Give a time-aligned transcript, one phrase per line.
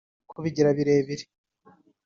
[0.29, 1.25] kubigira birebire.